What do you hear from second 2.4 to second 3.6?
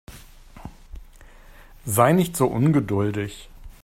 ungeduldig.